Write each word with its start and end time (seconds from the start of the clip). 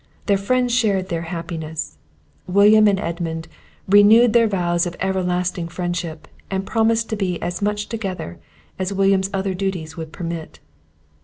Their 0.25 0.37
friends 0.39 0.73
shared 0.73 1.09
their 1.09 1.21
happiness; 1.29 1.99
William 2.47 2.87
and 2.87 2.99
Edmund 2.99 3.47
renewed 3.87 4.33
their 4.33 4.47
vows 4.47 4.87
of 4.87 4.95
everlasting 4.99 5.67
friendship, 5.67 6.27
and 6.49 6.65
promised 6.65 7.07
to 7.11 7.15
be 7.15 7.39
as 7.39 7.61
much 7.61 7.87
together 7.87 8.39
as 8.79 8.91
William's 8.91 9.29
other 9.31 9.53
duties 9.53 9.97
would 9.97 10.11
permit. 10.11 10.59